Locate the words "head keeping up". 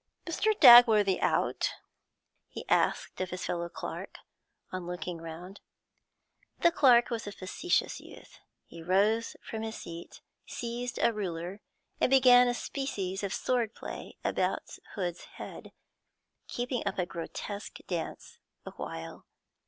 15.37-16.97